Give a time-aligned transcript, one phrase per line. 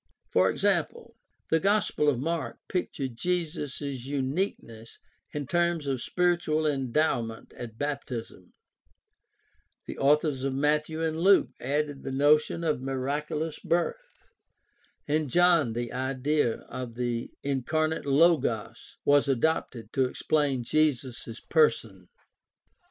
[0.33, 1.15] For example,
[1.51, 4.97] the Gospel of Mark pictured Jesus' uniqueness
[5.31, 8.51] in terms of spiritual endowment at baptism;
[9.85, 14.27] the authors of Matthew and Luke added the notion of miraculous birth;
[15.07, 22.07] in John the idea of the incarnate Logos was adopted to explain Jesus' person.